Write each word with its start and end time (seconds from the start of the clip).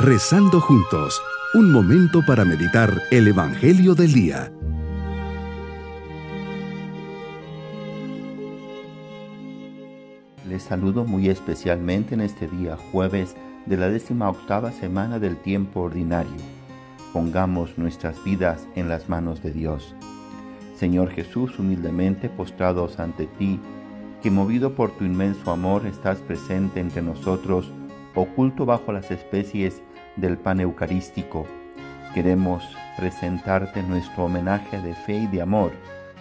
Rezando 0.00 0.60
juntos, 0.60 1.20
un 1.54 1.72
momento 1.72 2.24
para 2.24 2.44
meditar 2.44 3.02
el 3.10 3.26
Evangelio 3.26 3.96
del 3.96 4.12
Día. 4.12 4.52
Les 10.48 10.62
saludo 10.62 11.04
muy 11.04 11.28
especialmente 11.28 12.14
en 12.14 12.20
este 12.20 12.46
día 12.46 12.76
jueves 12.92 13.34
de 13.66 13.76
la 13.76 13.88
décima 13.88 14.30
octava 14.30 14.70
semana 14.70 15.18
del 15.18 15.36
tiempo 15.36 15.80
ordinario. 15.80 16.30
Pongamos 17.12 17.76
nuestras 17.76 18.22
vidas 18.22 18.68
en 18.76 18.88
las 18.88 19.08
manos 19.08 19.42
de 19.42 19.50
Dios. 19.50 19.96
Señor 20.76 21.10
Jesús, 21.10 21.58
humildemente 21.58 22.28
postrados 22.28 23.00
ante 23.00 23.26
ti, 23.26 23.58
que 24.22 24.30
movido 24.30 24.76
por 24.76 24.92
tu 24.92 25.04
inmenso 25.04 25.50
amor 25.50 25.86
estás 25.86 26.18
presente 26.18 26.78
entre 26.78 27.02
nosotros, 27.02 27.72
oculto 28.14 28.64
bajo 28.64 28.92
las 28.92 29.10
especies 29.10 29.82
del 30.20 30.36
pan 30.36 30.60
eucarístico. 30.60 31.46
Queremos 32.14 32.62
presentarte 32.96 33.82
nuestro 33.82 34.24
homenaje 34.24 34.80
de 34.80 34.94
fe 34.94 35.16
y 35.16 35.26
de 35.26 35.42
amor, 35.42 35.72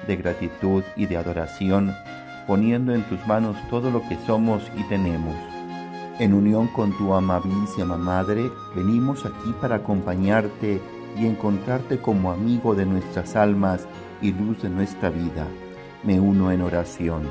de 0.07 0.15
gratitud 0.15 0.83
y 0.95 1.05
de 1.05 1.17
adoración, 1.17 1.93
poniendo 2.45 2.93
en 2.93 3.03
tus 3.03 3.25
manos 3.27 3.57
todo 3.69 3.89
lo 3.89 4.01
que 4.07 4.17
somos 4.25 4.63
y 4.75 4.83
tenemos. 4.83 5.35
En 6.19 6.33
unión 6.33 6.67
con 6.67 6.97
tu 6.97 7.13
amabilísima 7.13 7.97
Madre, 7.97 8.49
venimos 8.75 9.25
aquí 9.25 9.53
para 9.61 9.77
acompañarte 9.77 10.81
y 11.17 11.25
encontrarte 11.25 11.99
como 11.99 12.31
amigo 12.31 12.75
de 12.75 12.85
nuestras 12.85 13.35
almas 13.35 13.87
y 14.21 14.31
luz 14.33 14.61
de 14.61 14.69
nuestra 14.69 15.09
vida. 15.09 15.47
Me 16.03 16.19
uno 16.19 16.51
en 16.51 16.61
oración. 16.61 17.23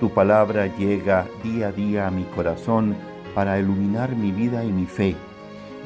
Tu 0.00 0.10
palabra 0.10 0.66
llega 0.76 1.26
día 1.42 1.68
a 1.68 1.72
día 1.72 2.06
a 2.06 2.10
mi 2.10 2.24
corazón 2.24 2.96
para 3.34 3.58
iluminar 3.58 4.14
mi 4.14 4.32
vida 4.32 4.64
y 4.64 4.72
mi 4.72 4.86
fe. 4.86 5.16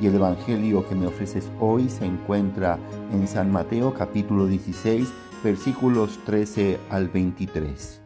Y 0.01 0.07
el 0.07 0.15
Evangelio 0.15 0.89
que 0.89 0.95
me 0.95 1.07
ofreces 1.07 1.51
hoy 1.61 1.89
se 1.89 2.05
encuentra 2.05 2.79
en 3.13 3.29
San 3.29 3.53
Mateo 3.53 3.95
capítulo 3.95 4.47
16 4.47 5.13
versículos 5.43 6.19
13 6.25 6.79
al 6.91 7.09
23. 7.09 8.01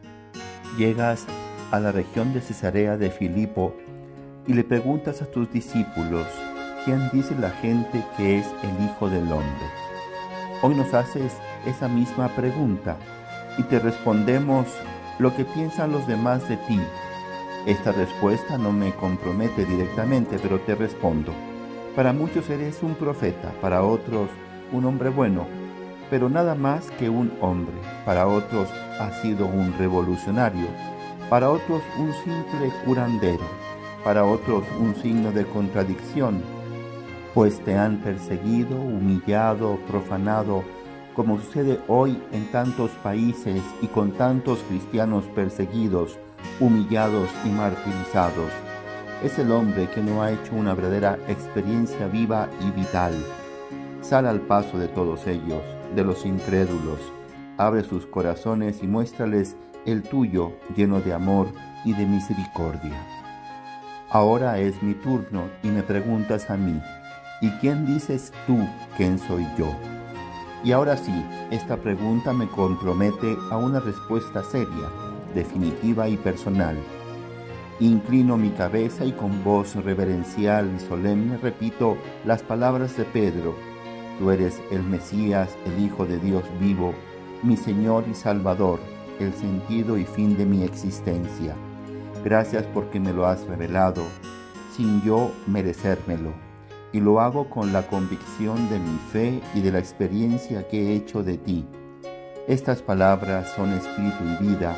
Llegas 0.77 1.25
a 1.71 1.79
la 1.79 1.91
región 1.91 2.33
de 2.33 2.41
Cesarea 2.41 2.97
de 2.97 3.09
Filipo 3.09 3.73
y 4.45 4.53
le 4.53 4.63
preguntas 4.63 5.21
a 5.21 5.25
tus 5.25 5.51
discípulos, 5.51 6.25
¿quién 6.85 7.09
dice 7.11 7.35
la 7.39 7.51
gente 7.51 8.03
que 8.15 8.39
es 8.39 8.45
el 8.63 8.85
Hijo 8.85 9.09
del 9.09 9.31
Hombre? 9.31 9.67
Hoy 10.61 10.75
nos 10.75 10.93
haces 10.93 11.33
esa 11.65 11.87
misma 11.87 12.29
pregunta 12.29 12.97
y 13.57 13.63
te 13.63 13.79
respondemos 13.79 14.67
lo 15.19 15.35
que 15.35 15.45
piensan 15.45 15.91
los 15.91 16.07
demás 16.07 16.47
de 16.47 16.57
ti. 16.57 16.79
Esta 17.65 17.91
respuesta 17.91 18.57
no 18.57 18.71
me 18.71 18.93
compromete 18.93 19.65
directamente, 19.65 20.39
pero 20.41 20.59
te 20.61 20.75
respondo. 20.75 21.33
Para 21.97 22.13
muchos 22.13 22.47
eres 22.51 22.83
un 22.83 22.93
profeta, 22.93 23.51
para 23.59 23.81
otros 23.81 24.29
un 24.71 24.85
hombre 24.85 25.09
bueno, 25.09 25.47
pero 26.11 26.29
nada 26.29 26.53
más 26.53 26.91
que 26.91 27.09
un 27.09 27.33
hombre. 27.41 27.73
Para 28.05 28.27
otros 28.27 28.69
has 28.99 29.19
sido 29.23 29.47
un 29.47 29.73
revolucionario, 29.79 30.67
para 31.27 31.49
otros 31.49 31.81
un 31.97 32.13
simple 32.23 32.71
curandero, 32.85 33.43
para 34.03 34.25
otros 34.25 34.63
un 34.79 34.93
signo 34.97 35.31
de 35.31 35.43
contradicción, 35.47 36.43
pues 37.33 37.59
te 37.61 37.75
han 37.75 37.97
perseguido, 37.97 38.79
humillado, 38.79 39.79
profanado, 39.87 40.63
como 41.15 41.39
sucede 41.39 41.79
hoy 41.87 42.21
en 42.31 42.51
tantos 42.51 42.91
países 43.01 43.63
y 43.81 43.87
con 43.87 44.11
tantos 44.11 44.59
cristianos 44.69 45.25
perseguidos, 45.33 46.19
humillados 46.59 47.27
y 47.43 47.49
martirizados. 47.49 48.66
Es 49.23 49.39
el 49.39 49.51
hombre 49.51 49.89
que 49.89 50.01
no 50.01 50.21
ha 50.21 50.31
hecho 50.31 50.53
una 50.53 50.75
verdadera 50.75 51.17
experiencia 51.27 52.07
viva 52.07 52.47
y 52.61 52.69
vital. 52.69 53.13
Sal 54.01 54.27
al 54.27 54.41
paso 54.41 54.77
de 54.77 54.87
todos 54.87 55.25
ellos, 55.25 55.63
de 55.95 56.03
los 56.03 56.23
incrédulos. 56.23 56.99
Abre 57.57 57.83
sus 57.83 58.05
corazones 58.05 58.83
y 58.83 58.87
muéstrales 58.87 59.55
el 59.87 60.03
tuyo 60.03 60.51
lleno 60.75 61.01
de 61.01 61.13
amor 61.13 61.47
y 61.83 61.93
de 61.93 62.05
misericordia. 62.05 62.95
Ahora 64.11 64.59
es 64.59 64.83
mi 64.83 64.93
turno 64.93 65.49
y 65.63 65.69
me 65.69 65.81
preguntas 65.81 66.51
a 66.51 66.55
mí, 66.55 66.79
¿y 67.41 67.49
quién 67.59 67.87
dices 67.87 68.31
tú 68.45 68.59
quién 68.97 69.17
soy 69.17 69.47
yo? 69.57 69.75
Y 70.63 70.73
ahora 70.73 70.95
sí, 70.95 71.25
esta 71.49 71.77
pregunta 71.77 72.33
me 72.33 72.47
compromete 72.47 73.35
a 73.49 73.57
una 73.57 73.79
respuesta 73.79 74.43
seria, 74.43 74.89
definitiva 75.33 76.07
y 76.07 76.17
personal. 76.17 76.77
Inclino 77.79 78.37
mi 78.37 78.49
cabeza 78.49 79.05
y 79.05 79.11
con 79.11 79.43
voz 79.43 79.75
reverencial 79.75 80.71
y 80.75 80.79
solemne 80.79 81.37
repito 81.37 81.97
las 82.25 82.41
palabras 82.41 82.97
de 82.97 83.03
Pedro. 83.03 83.55
Tú 84.17 84.31
eres 84.31 84.59
el 84.71 84.81
Mesías, 84.81 85.55
el 85.65 85.85
Hijo 85.85 86.05
de 86.05 86.17
Dios 86.17 86.43
vivo, 86.59 86.93
mi 87.43 87.55
Señor 87.55 88.05
y 88.09 88.15
Salvador, 88.15 88.79
el 89.19 89.31
sentido 89.33 89.97
y 89.97 90.05
fin 90.05 90.35
de 90.37 90.45
mi 90.45 90.63
existencia. 90.63 91.55
Gracias 92.23 92.65
porque 92.73 92.99
me 92.99 93.13
lo 93.13 93.27
has 93.27 93.45
revelado, 93.45 94.03
sin 94.75 95.03
yo 95.03 95.31
merecérmelo 95.45 96.47
y 96.91 96.99
lo 96.99 97.19
hago 97.19 97.49
con 97.49 97.73
la 97.73 97.83
convicción 97.83 98.69
de 98.69 98.79
mi 98.79 98.97
fe 99.11 99.41
y 99.53 99.61
de 99.61 99.71
la 99.71 99.79
experiencia 99.79 100.67
que 100.67 100.87
he 100.87 100.95
hecho 100.95 101.21
de 101.21 101.37
ti. 101.37 101.65
Estas 102.47 102.81
palabras 102.81 103.51
son 103.55 103.73
espíritu 103.73 104.23
y 104.23 104.47
vida, 104.47 104.75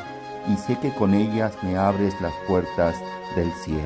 y 0.52 0.56
sé 0.56 0.78
que 0.78 0.92
con 0.92 1.14
ellas 1.14 1.56
me 1.62 1.76
abres 1.76 2.20
las 2.20 2.32
puertas 2.48 2.96
del 3.36 3.50
cielo. 3.52 3.80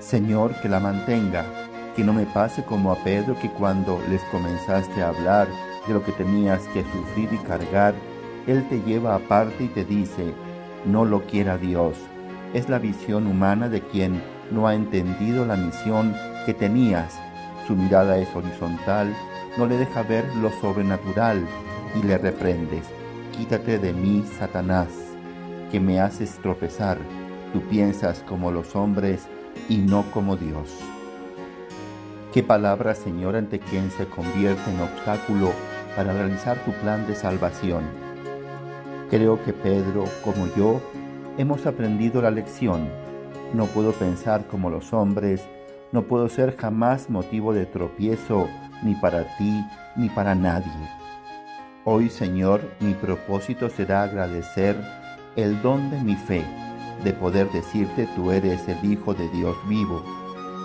Señor, 0.00 0.54
que 0.60 0.68
la 0.68 0.80
mantenga, 0.80 1.44
que 1.94 2.02
no 2.02 2.12
me 2.12 2.26
pase 2.26 2.64
como 2.64 2.90
a 2.90 2.96
Pedro 3.04 3.38
que 3.38 3.50
cuando 3.50 4.00
les 4.08 4.22
comenzaste 4.24 5.02
a 5.02 5.08
hablar 5.08 5.48
de 5.86 5.94
lo 5.94 6.04
que 6.04 6.12
tenías 6.12 6.66
que 6.68 6.82
sufrir 6.82 7.28
y 7.32 7.38
cargar, 7.38 7.94
Él 8.46 8.66
te 8.68 8.80
lleva 8.82 9.14
aparte 9.14 9.64
y 9.64 9.68
te 9.68 9.84
dice, 9.84 10.34
no 10.84 11.04
lo 11.04 11.22
quiera 11.22 11.58
Dios. 11.58 11.96
Es 12.54 12.68
la 12.68 12.78
visión 12.78 13.26
humana 13.26 13.68
de 13.68 13.80
quien 13.80 14.22
no 14.50 14.66
ha 14.66 14.74
entendido 14.74 15.46
la 15.46 15.56
misión 15.56 16.14
que 16.44 16.54
tenías. 16.54 17.18
Su 17.66 17.76
mirada 17.76 18.18
es 18.18 18.28
horizontal, 18.34 19.14
no 19.56 19.66
le 19.66 19.76
deja 19.76 20.02
ver 20.02 20.24
lo 20.36 20.50
sobrenatural 20.60 21.46
y 21.94 22.04
le 22.04 22.18
reprendes. 22.18 22.84
Quítate 23.36 23.78
de 23.78 23.92
mí, 23.92 24.24
Satanás, 24.38 24.88
que 25.72 25.80
me 25.80 26.00
haces 26.00 26.38
tropezar. 26.42 26.98
Tú 27.54 27.62
piensas 27.62 28.22
como 28.28 28.52
los 28.52 28.76
hombres 28.76 29.26
y 29.70 29.78
no 29.78 30.04
como 30.12 30.36
Dios. 30.36 30.68
Qué 32.32 32.42
palabra, 32.42 32.94
Señor, 32.94 33.36
ante 33.36 33.58
quien 33.58 33.90
se 33.90 34.06
convierte 34.06 34.70
en 34.70 34.80
obstáculo 34.80 35.50
para 35.96 36.12
realizar 36.12 36.62
tu 36.64 36.72
plan 36.72 37.06
de 37.06 37.14
salvación. 37.14 37.84
Creo 39.08 39.42
que 39.42 39.54
Pedro, 39.54 40.04
como 40.22 40.46
yo, 40.54 40.82
hemos 41.38 41.64
aprendido 41.64 42.20
la 42.20 42.30
lección. 42.30 42.88
No 43.54 43.64
puedo 43.64 43.92
pensar 43.92 44.46
como 44.46 44.68
los 44.68 44.92
hombres, 44.92 45.42
no 45.90 46.02
puedo 46.02 46.28
ser 46.28 46.54
jamás 46.56 47.08
motivo 47.08 47.54
de 47.54 47.64
tropiezo 47.64 48.46
ni 48.82 48.94
para 48.94 49.24
ti 49.38 49.64
ni 49.96 50.10
para 50.10 50.34
nadie. 50.34 50.70
Hoy, 51.84 52.10
Señor, 52.10 52.60
mi 52.80 52.92
propósito 52.92 53.70
será 53.70 54.02
agradecer 54.02 54.76
el 55.36 55.60
don 55.62 55.90
de 55.90 56.00
mi 56.02 56.14
fe, 56.14 56.44
de 57.04 57.12
poder 57.12 57.50
decirte 57.50 58.08
tú 58.14 58.32
eres 58.32 58.66
el 58.68 58.84
Hijo 58.92 59.14
de 59.14 59.28
Dios 59.30 59.56
vivo, 59.68 60.02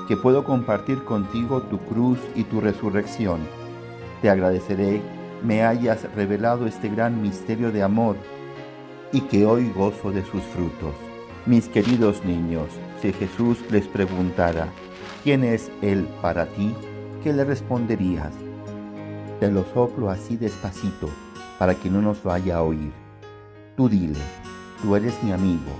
que 0.07 0.17
puedo 0.17 0.43
compartir 0.43 1.03
contigo 1.03 1.61
tu 1.63 1.79
cruz 1.79 2.19
y 2.35 2.43
tu 2.43 2.61
resurrección. 2.61 3.39
Te 4.21 4.29
agradeceré 4.29 5.01
me 5.43 5.63
hayas 5.63 6.11
revelado 6.15 6.65
este 6.65 6.89
gran 6.89 7.21
misterio 7.21 7.71
de 7.71 7.83
amor 7.83 8.15
y 9.11 9.21
que 9.21 9.45
hoy 9.45 9.69
gozo 9.69 10.11
de 10.11 10.23
sus 10.25 10.41
frutos. 10.43 10.95
Mis 11.45 11.69
queridos 11.69 12.25
niños, 12.25 12.67
si 13.01 13.13
Jesús 13.13 13.59
les 13.71 13.87
preguntara, 13.87 14.67
¿quién 15.23 15.43
es 15.43 15.71
Él 15.81 16.07
para 16.21 16.45
ti? 16.47 16.73
¿Qué 17.23 17.31
le 17.33 17.45
responderías? 17.45 18.33
Te 19.39 19.51
lo 19.51 19.63
soplo 19.73 20.09
así 20.09 20.35
despacito 20.35 21.09
para 21.59 21.75
que 21.75 21.89
no 21.89 22.01
nos 22.01 22.23
vaya 22.23 22.57
a 22.57 22.63
oír. 22.63 22.91
Tú 23.75 23.87
dile, 23.87 24.19
tú 24.81 24.95
eres 24.95 25.21
mi 25.23 25.31
amigo, 25.31 25.71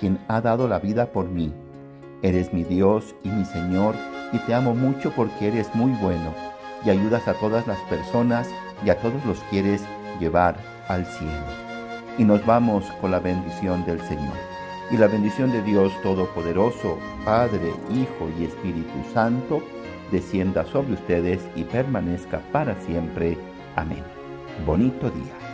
quien 0.00 0.18
ha 0.28 0.40
dado 0.40 0.68
la 0.68 0.78
vida 0.78 1.06
por 1.06 1.28
mí. 1.28 1.52
Eres 2.22 2.52
mi 2.52 2.64
Dios 2.64 3.14
y 3.22 3.28
mi 3.28 3.44
Señor 3.44 3.94
y 4.32 4.38
te 4.38 4.54
amo 4.54 4.74
mucho 4.74 5.12
porque 5.14 5.48
eres 5.48 5.74
muy 5.74 5.92
bueno 5.92 6.34
y 6.84 6.90
ayudas 6.90 7.26
a 7.28 7.34
todas 7.34 7.66
las 7.66 7.78
personas 7.82 8.48
y 8.84 8.90
a 8.90 8.98
todos 8.98 9.24
los 9.24 9.38
quieres 9.50 9.82
llevar 10.20 10.56
al 10.88 11.06
cielo. 11.06 11.64
Y 12.18 12.24
nos 12.24 12.44
vamos 12.46 12.84
con 13.00 13.10
la 13.10 13.18
bendición 13.18 13.84
del 13.84 14.00
Señor. 14.02 14.34
Y 14.90 14.96
la 14.96 15.06
bendición 15.06 15.50
de 15.50 15.62
Dios 15.62 15.92
Todopoderoso, 16.02 16.98
Padre, 17.24 17.72
Hijo 17.90 18.28
y 18.38 18.44
Espíritu 18.44 18.92
Santo, 19.12 19.62
descienda 20.12 20.64
sobre 20.66 20.92
ustedes 20.92 21.40
y 21.56 21.64
permanezca 21.64 22.40
para 22.52 22.74
siempre. 22.82 23.38
Amén. 23.76 24.04
Bonito 24.66 25.10
día. 25.10 25.53